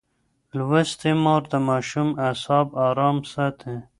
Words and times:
لوستې 0.57 1.11
مور 1.23 1.41
د 1.51 1.53
ماشوم 1.69 2.09
اعصاب 2.27 2.67
ارام 2.87 3.17
ساتي. 3.33 3.75